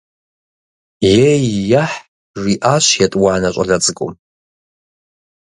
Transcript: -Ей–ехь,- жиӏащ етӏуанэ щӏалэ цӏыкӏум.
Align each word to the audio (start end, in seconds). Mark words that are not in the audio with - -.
-Ей–ехь,- 1.25 1.97
жиӏащ 2.41 2.85
етӏуанэ 3.05 3.49
щӏалэ 3.53 3.77
цӏыкӏум. 3.83 4.13